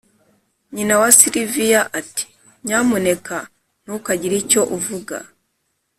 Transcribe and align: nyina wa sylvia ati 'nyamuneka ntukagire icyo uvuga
nyina 0.73 0.93
wa 1.01 1.09
sylvia 1.17 1.81
ati 1.99 2.23
'nyamuneka 2.63 3.37
ntukagire 3.83 4.35
icyo 4.43 4.61
uvuga 4.75 5.17